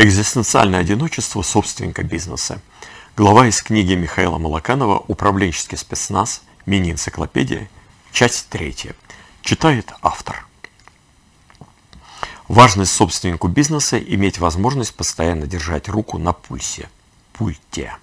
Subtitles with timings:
[0.00, 2.62] Экзистенциальное одиночество собственника бизнеса.
[3.16, 6.42] Глава из книги Михаила Малаканова «Управленческий спецназ.
[6.66, 7.68] Мини-энциклопедия».
[8.12, 8.94] Часть третья.
[9.42, 10.46] Читает автор.
[12.46, 16.88] Важность собственнику бизнеса– иметь возможность постоянно держать руку на пульсе.
[17.32, 17.96] Пульте.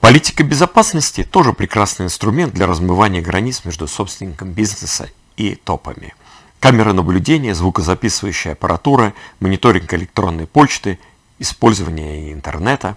[0.00, 6.14] Политика безопасности– тоже прекрасный инструмент для размывания границ между собственником бизнеса и топами–
[6.66, 10.98] камеры наблюдения, звукозаписывающая аппаратура, мониторинг электронной почты,
[11.38, 12.96] использование интернета.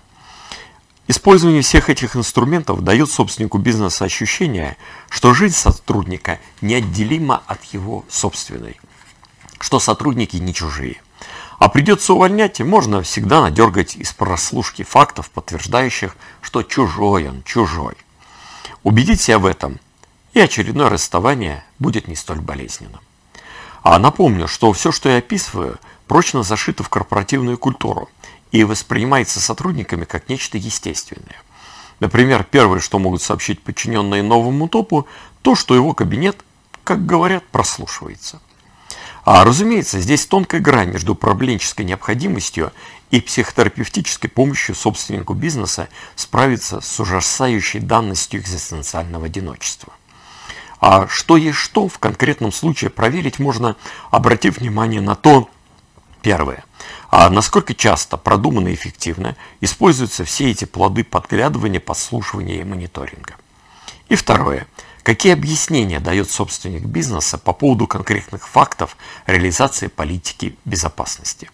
[1.07, 4.76] Использование всех этих инструментов дает собственнику бизнеса ощущение,
[5.07, 8.76] что жизнь сотрудника неотделима от его собственной,
[9.59, 10.99] что сотрудники не чужие.
[11.59, 17.93] А придется увольнять, и можно всегда надергать из прослушки фактов, подтверждающих, что чужой он, чужой.
[18.81, 19.79] Убедить себя в этом,
[20.34, 23.01] и очередное расставание будет не столь болезненным.
[23.81, 28.09] А напомню, что все, что я описываю, прочно зашито в корпоративную культуру
[28.51, 31.41] и воспринимается сотрудниками как нечто естественное.
[31.99, 35.07] Например, первое, что могут сообщить подчиненные новому топу,
[35.41, 36.43] то, что его кабинет,
[36.84, 38.41] как говорят, прослушивается.
[39.26, 42.71] А разумеется, здесь тонкая грань между управленческой необходимостью
[43.11, 49.93] и психотерапевтической помощью собственнику бизнеса справиться с ужасающей данностью экзистенциального одиночества.
[50.80, 53.76] А что есть что в конкретном случае проверить можно,
[54.12, 55.49] обратив внимание на то,
[56.22, 56.63] первое,
[57.10, 63.35] а насколько часто продуманно и эффективно используются все эти плоды подглядывания, подслушивания и мониторинга.
[64.07, 64.68] И второе,
[65.03, 68.96] какие объяснения дает собственник бизнеса по поводу конкретных фактов
[69.28, 71.50] реализации политики безопасности.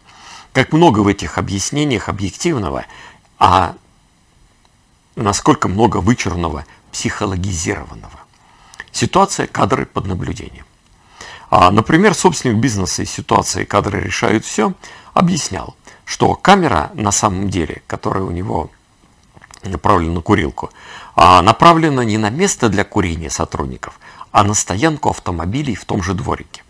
[0.54, 2.86] Как много в этих объяснениях объективного,
[3.40, 3.76] а
[5.16, 8.25] насколько много вычурного психологизированного.
[8.96, 10.64] Ситуация кадры под наблюдением.
[11.50, 14.72] А, например, собственник бизнеса из ситуации кадры решают все
[15.14, 18.70] объяснял, что камера на самом деле, которая у него
[19.66, 20.70] направлена на курилку,
[21.14, 24.00] а направлена не на место для курения сотрудников,
[24.32, 26.64] а на стоянку автомобилей в том же дворике.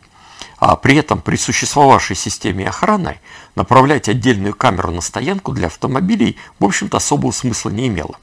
[0.57, 3.19] А при этом при существовавшей системе охраны
[3.53, 8.15] направлять отдельную камеру на стоянку для автомобилей, в общем-то, особого смысла не имело.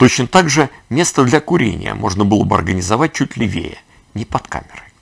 [0.00, 3.76] Точно так же место для курения можно было бы организовать чуть левее,
[4.14, 4.94] не под камерой.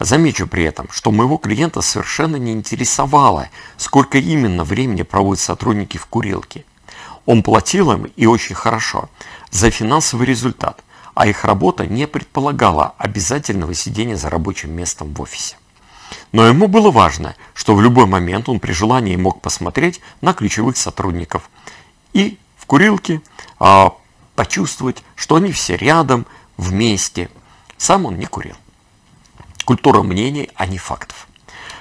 [0.00, 6.04] Замечу при этом, что моего клиента совершенно не интересовало, сколько именно времени проводят сотрудники в
[6.04, 6.66] курилке.
[7.24, 9.08] Он платил им, и очень хорошо,
[9.50, 10.84] за финансовый результат,
[11.14, 15.56] а их работа не предполагала обязательного сидения за рабочим местом в офисе.
[16.32, 20.76] Но ему было важно, что в любой момент он при желании мог посмотреть на ключевых
[20.76, 21.48] сотрудников
[22.12, 23.22] и в курилке
[23.58, 23.94] а,
[24.38, 26.24] почувствовать, что они все рядом,
[26.56, 27.28] вместе.
[27.76, 28.54] Сам он не курил.
[29.64, 31.26] Культура мнений, а не фактов.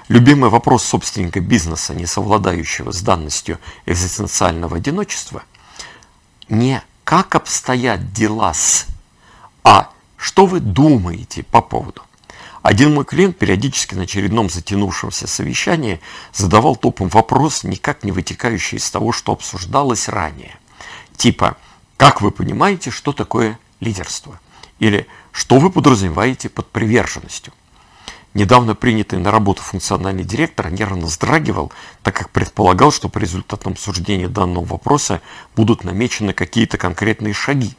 [0.08, 5.44] Любимый вопрос собственника бизнеса, не совладающего с данностью экзистенциального одиночества,
[6.50, 8.88] не как обстоят дела с,
[9.64, 12.02] а что вы думаете по поводу.
[12.64, 16.02] Один мой клиент периодически на очередном затянувшемся совещании
[16.34, 20.56] задавал топом вопрос, никак не вытекающий из того, что обсуждалось ранее.
[21.18, 21.56] Типа,
[21.98, 24.40] как вы понимаете, что такое лидерство?
[24.80, 27.54] Или что вы подразумеваете под приверженностью?
[28.36, 31.72] Недавно принятый на работу функциональный директор нервно вздрагивал,
[32.04, 35.22] так как предполагал, что по результатам обсуждения данного вопроса
[35.56, 37.74] будут намечены какие-то конкретные шаги.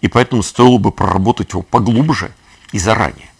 [0.00, 2.32] И поэтому стоило бы проработать его поглубже
[2.72, 3.30] и заранее.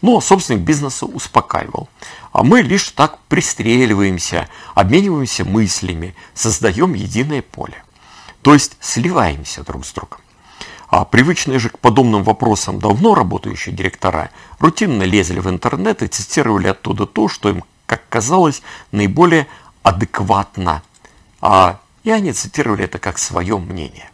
[0.00, 1.90] Но собственник бизнеса успокаивал.
[2.32, 7.82] А мы лишь так пристреливаемся, обмениваемся мыслями, создаем единое поле.
[8.42, 10.20] То есть сливаемся друг с другом.
[10.88, 16.66] А привычные же к подобным вопросам давно работающие директора рутинно лезли в интернет и цитировали
[16.68, 19.46] оттуда то, что им, как казалось, наиболее
[19.84, 20.82] адекватно.
[21.40, 24.10] А, и они цитировали это как свое мнение.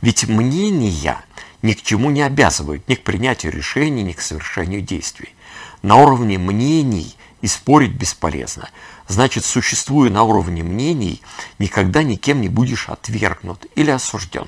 [0.00, 1.24] Ведь мнения
[1.62, 5.34] ни к чему не обязывают, ни к принятию решений, ни к совершению действий.
[5.82, 8.68] На уровне мнений и спорить бесполезно.
[9.08, 11.22] Значит, существуя на уровне мнений,
[11.58, 14.46] никогда никем не будешь отвергнут или осужден.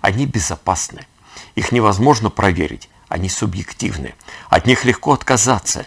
[0.00, 1.06] Они безопасны.
[1.54, 2.88] Их невозможно проверить.
[3.08, 4.14] Они субъективны.
[4.48, 5.86] От них легко отказаться,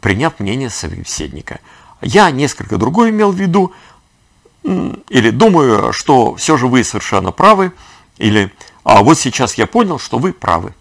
[0.00, 1.60] приняв мнение собеседника.
[2.00, 3.72] Я несколько другое имел в виду,
[4.64, 7.72] или думаю, что все же вы совершенно правы,
[8.16, 8.52] или
[8.82, 10.74] а вот сейчас я понял, что вы правы.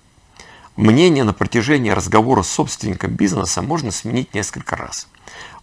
[0.76, 5.08] Мнение на протяжении разговора с собственником бизнеса можно сменить несколько раз.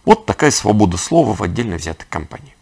[0.05, 2.55] Вот такая свобода слова в отдельно взятой компании.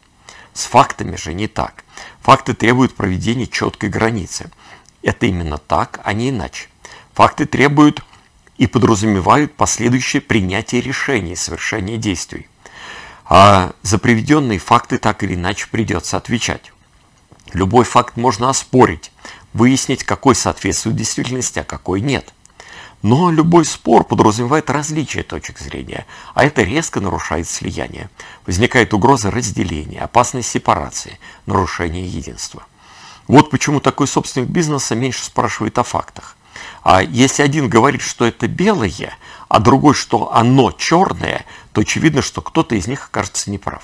[0.54, 1.84] С фактами же не так.
[2.22, 4.50] Факты требуют проведения четкой границы.
[5.02, 6.70] Это именно так, а не иначе.
[7.14, 8.02] Факты требуют
[8.58, 12.48] и подразумевают последующее принятие решений, совершение действий.
[13.26, 16.72] А за приведенные факты так или иначе придется отвечать.
[17.52, 19.12] Любой факт можно оспорить,
[19.54, 22.34] выяснить, какой соответствует действительности, а какой нет.
[23.04, 28.10] Но любой спор подразумевает различие точек зрения, а это резко нарушает слияние.
[28.48, 32.64] Возникает угроза разделения, опасность сепарации, нарушение единства.
[33.28, 36.38] Вот почему такой собственник бизнеса меньше спрашивает о фактах.
[36.82, 39.18] А если один говорит, что это белое,
[39.50, 43.84] а другой, что оно черное, то очевидно, что кто-то из них окажется неправ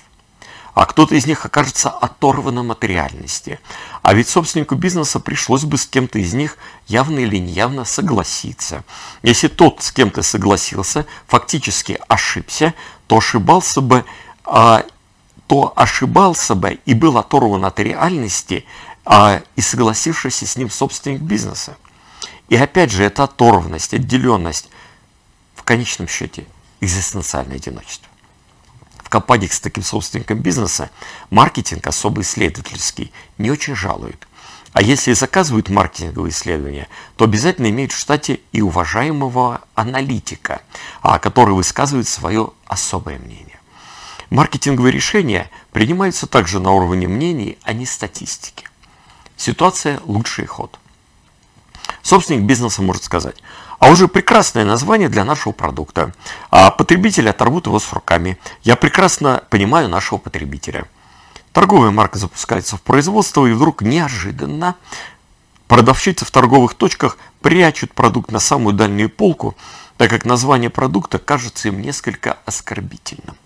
[0.80, 3.60] а кто-то из них окажется оторванным от реальности.
[4.02, 8.86] А ведь собственнику бизнеса пришлось бы с кем-то из них явно или неявно согласиться.
[9.22, 12.74] Если тот с кем-то согласился, фактически ошибся,
[13.08, 14.06] то ошибался бы,
[14.46, 14.86] а,
[15.48, 18.64] то ошибался бы и был оторван от реальности,
[19.04, 21.76] а, и согласившийся с ним собственник бизнеса.
[22.48, 24.70] И опять же, эта оторванность, отделенность
[25.58, 26.46] в конечном счете
[26.80, 28.08] экзистенциальное одиночество
[29.09, 30.89] в с таким собственником бизнеса
[31.29, 34.27] маркетинг особо исследовательский не очень жалуют.
[34.71, 40.61] А если заказывают маркетинговые исследования, то обязательно имеют в штате и уважаемого аналитика,
[41.01, 43.59] а, который высказывает свое особое мнение.
[44.29, 48.67] Маркетинговые решения принимаются также на уровне мнений, а не статистики.
[49.38, 50.77] Ситуация– лучший ход.
[52.01, 53.36] Собственник бизнеса может сказать–
[53.80, 56.13] а уже прекрасное название для нашего продукта.
[56.51, 58.38] А потребители оторвут его с руками.
[58.62, 60.86] Я прекрасно понимаю нашего потребителя.
[61.54, 64.75] Торговая марка запускается в производство, и вдруг неожиданно
[65.68, 69.56] продавщицы в торговых точках прячут продукт на самую дальнюю полку,
[69.98, 73.38] так как название продукта кажется им несколько оскорбительным.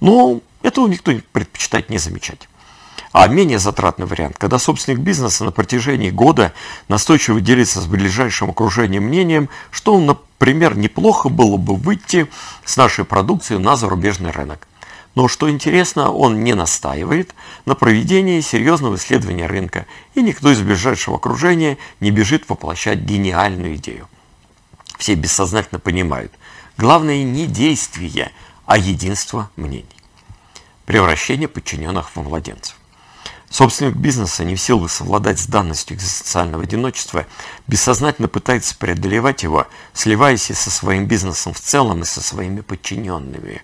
[0.00, 2.48] Но этого никто предпочитает не замечать.
[3.12, 6.52] А менее затратный вариант, когда собственник бизнеса на протяжении года
[6.88, 12.28] настойчиво делится с ближайшим окружением мнением, что, например, неплохо было бы выйти
[12.64, 14.66] с нашей продукцией на зарубежный рынок.
[15.14, 17.34] Но что интересно, он не настаивает
[17.64, 24.08] на проведении серьезного исследования рынка, и никто из ближайшего окружения не бежит воплощать гениальную идею.
[24.98, 26.32] Все бессознательно понимают,
[26.76, 28.30] главное не действие,
[28.66, 29.86] а единство мнений.
[30.84, 32.76] Превращение подчиненных в младенцев.
[33.48, 37.26] Собственник бизнеса, не в силах совладать с данностью экзистенциального одиночества,
[37.68, 43.62] бессознательно пытается преодолевать его, сливаясь и со своим бизнесом в целом, и со своими подчиненными,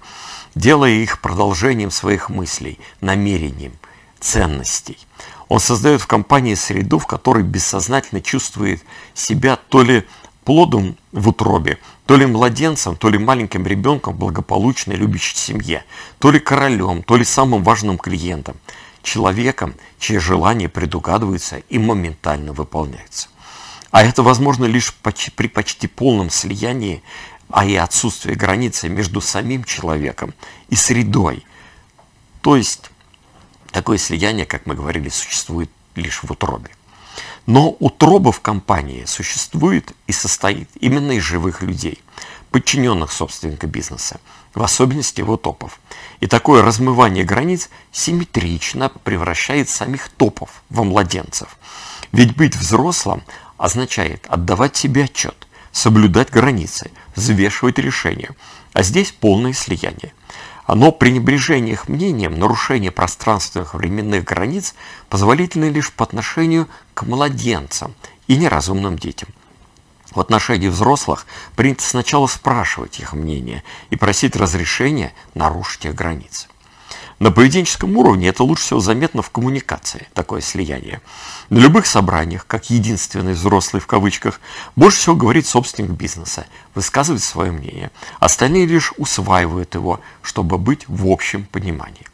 [0.54, 3.72] делая их продолжением своих мыслей, намерением,
[4.20, 4.98] ценностей.
[5.48, 8.82] Он создает в компании среду, в которой бессознательно чувствует
[9.14, 10.06] себя то ли
[10.44, 15.84] плодом в утробе, то ли младенцем, то ли маленьким ребенком в благополучной любящей семье,
[16.20, 18.56] то ли королем, то ли самым важным клиентом–
[19.02, 23.28] человеком, чьи желания предугадываются и моментально выполняются.
[23.90, 27.02] А это возможно лишь при почти полном слиянии,
[27.50, 30.32] а и отсутствии границы между самим человеком
[30.70, 31.44] и средой.
[32.40, 32.90] То есть
[33.70, 36.70] такое слияние, как мы говорили, существует лишь в утробе.
[37.44, 41.98] Но утроба в компании существует и состоит именно из живых людей,
[42.52, 44.20] подчиненных собственника бизнеса,
[44.54, 45.80] в особенности его топов.
[46.20, 51.56] И такое размывание границ симметрично превращает самих топов во младенцев.
[52.12, 53.22] Ведь быть взрослым
[53.56, 58.30] означает отдавать себе отчет, соблюдать границы, взвешивать решения.
[58.74, 60.12] А здесь полное слияние.
[60.68, 64.74] Но пренебрежение их мнением, нарушение пространственных временных границ
[65.08, 67.94] позволительно лишь по отношению к младенцам
[68.26, 69.30] и неразумным детям–
[70.14, 71.26] в отношении взрослых
[71.56, 76.48] принято сначала спрашивать их мнение и просить разрешения нарушить их границы.
[77.22, 81.00] На поведенческом уровне это лучше всего заметно в коммуникации, такое слияние.
[81.50, 84.40] На любых собраниях, как единственный взрослый в кавычках,
[84.74, 87.92] больше всего говорит собственник бизнеса, высказывает свое мнение.
[88.18, 92.06] Остальные лишь усваивают его, чтобы быть в общем понимании.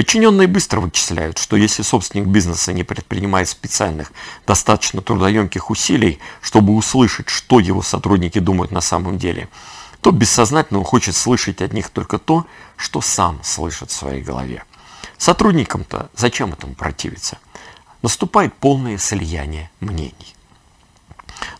[0.00, 4.14] Подчиненные быстро вычисляют, что если собственник бизнеса не предпринимает специальных,
[4.46, 9.50] достаточно трудоемких усилий, чтобы услышать, что его сотрудники думают на самом деле,
[10.00, 12.46] то бессознательно он хочет слышать от них только то,
[12.78, 14.64] что сам слышит в своей голове.
[15.18, 17.36] Сотрудникам-то зачем этому противиться?
[18.00, 20.34] Наступает полное слияние мнений.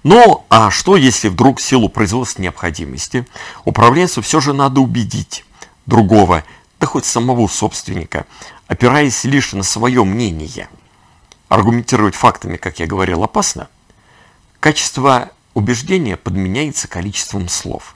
[0.02, 3.26] Но а что, если вдруг в силу производственной необходимости
[3.66, 5.44] управленцу все же надо убедить
[5.84, 6.42] другого
[6.90, 8.26] хоть самого собственника,
[8.66, 10.68] опираясь лишь на свое мнение.
[11.48, 13.68] Аргументировать фактами, как я говорил, опасно.
[14.58, 17.94] Качество убеждения подменяется количеством слов.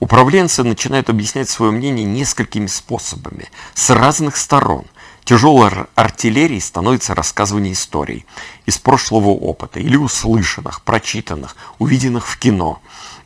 [0.00, 4.84] Управленцы начинают объяснять свое мнение несколькими способами, с разных сторон.
[5.24, 8.26] Тяжелой артиллерией становится рассказывание историй
[8.66, 12.82] из прошлого опыта или услышанных, прочитанных, увиденных в кино.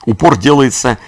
[0.07, 0.99] Упор делается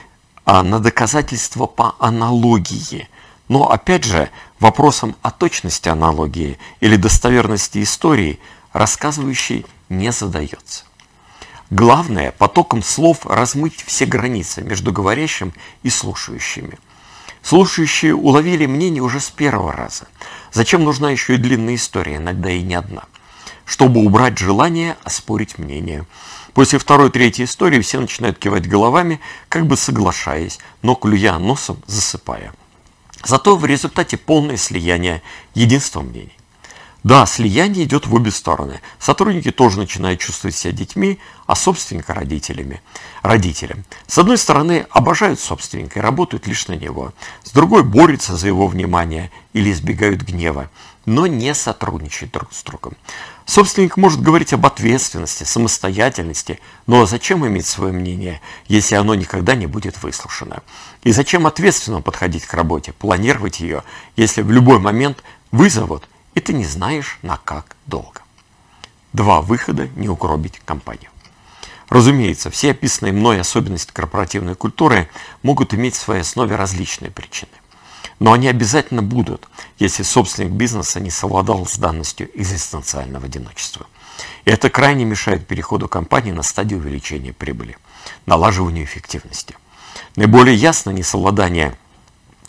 [0.44, 3.08] а, на доказательства по аналогии–
[3.52, 4.30] Но опять же,
[4.60, 8.40] вопросом о точности аналогии или достоверности истории
[8.72, 10.84] рассказывающий не задается.
[11.68, 16.78] Главное, потоком слов размыть все границы между говорящим и слушающими.
[17.42, 20.06] Слушающие уловили мнение уже с первого раза.
[20.50, 23.02] Зачем нужна еще и длинная история, иногда и не одна?
[23.66, 26.06] Чтобы убрать желание оспорить мнение.
[26.54, 32.54] После второй-третьей истории все начинают кивать головами, как бы соглашаясь, но клюя носом засыпая.
[33.24, 35.22] Зато в результате полное слияние,
[35.54, 36.36] единство мнений.
[37.04, 38.80] Да, слияние идет в обе стороны.
[39.00, 42.80] Сотрудники тоже начинают чувствовать себя детьми, а собственника родителями.
[43.22, 43.84] Родителям.
[44.06, 47.12] С одной стороны, обожают собственника и работают лишь на него.
[47.42, 50.70] С другой, борются за его внимание или избегают гнева,
[51.04, 52.94] но не сотрудничают друг с другом.
[53.44, 59.66] Собственник может говорить об ответственности, самостоятельности, но зачем иметь свое мнение, если оно никогда не
[59.66, 60.62] будет выслушано?
[61.02, 63.82] И зачем ответственно подходить к работе, планировать ее,
[64.16, 68.22] если в любой момент вызовут и ты не знаешь на как долго.
[69.12, 71.10] Два выхода не угробить компанию.
[71.88, 75.10] Разумеется, все описанные мной особенности корпоративной культуры
[75.42, 77.52] могут иметь в своей основе различные причины.
[78.22, 79.48] Но они обязательно будут,
[79.80, 83.88] если собственник бизнеса не совладал с данностью экзистенциального одиночества.
[84.44, 87.76] И это крайне мешает переходу компании на стадию увеличения прибыли,
[88.26, 89.56] налаживанию эффективности.
[90.14, 91.76] Наиболее ясно несовладание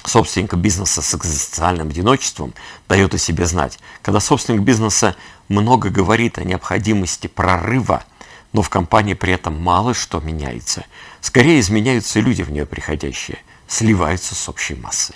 [0.05, 2.53] собственника бизнеса с экзистенциальным одиночеством
[2.87, 3.79] дает о себе знать.
[4.03, 5.15] Когда собственник бизнеса
[5.47, 8.03] много говорит о необходимости прорыва,
[8.51, 10.85] но в компании при этом мало что меняется.
[11.19, 15.15] Скорее изменяются люди в нее приходящие, сливаются с общей массой.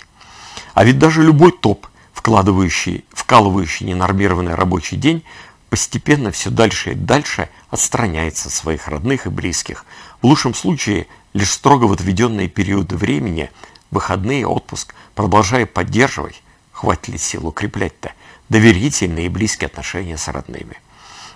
[0.74, 5.22] А ведь даже любой топ, вкладывающий, вкалывающий ненормированный рабочий день,
[5.70, 9.84] постепенно все дальше и дальше отстраняется от своих родных и близких.
[10.22, 13.50] В лучшем случае лишь строго в отведенные периоды времени–
[13.90, 18.12] выходные, отпуск, продолжая поддерживать, хватит ли сил укреплять-то,
[18.48, 20.80] доверительные и близкие отношения с родными.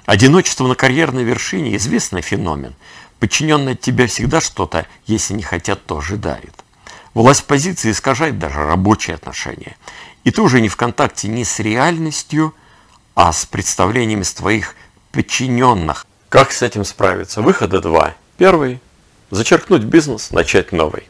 [0.05, 2.75] Одиночество на карьерной вершине– известный феномен.
[3.19, 6.65] Подчиненные от тебя всегда что-то, если не хотят, то ожидают.
[7.15, 9.77] Власть позиции искажает даже рабочие отношения.
[10.25, 12.55] И ты уже не в контакте ни с реальностью,
[13.15, 14.75] а с представлениями своих
[15.11, 16.07] подчиненных.
[16.29, 17.43] Как с этим справиться?
[17.43, 18.15] Выхода два.
[18.39, 18.81] Первый–
[19.31, 21.09] зачеркнуть бизнес, начать новый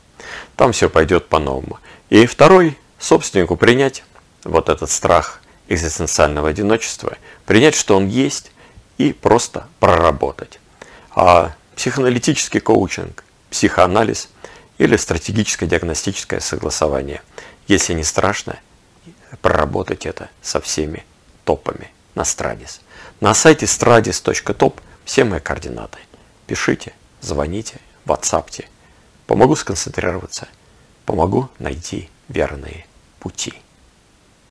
[0.57, 1.79] там все пойдет по-новому.
[2.11, 4.05] И второй, собственнику принять
[4.45, 7.17] вот этот страх экзистенциального одиночества,
[7.47, 8.53] принять, что он есть,
[8.99, 10.61] и просто проработать.
[11.15, 14.29] А психоаналитический коучинг, психоанализ
[14.79, 17.23] или стратегическое диагностическое согласование,
[17.69, 18.59] если не страшно,
[19.41, 21.05] проработать это со всеми
[21.45, 22.81] топами на Страдис.
[23.21, 25.99] На сайте stradis.top все мои координаты.
[26.47, 28.69] Пишите, звоните, ватсапте.
[29.27, 30.49] Помогу сконцентрироваться,
[31.07, 32.87] помогу найти верные
[33.19, 33.55] пути.